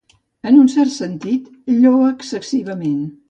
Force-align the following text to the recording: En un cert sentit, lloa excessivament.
En 0.51 0.55
un 0.61 0.71
cert 0.75 0.93
sentit, 0.93 1.51
lloa 1.83 2.09
excessivament. 2.17 3.01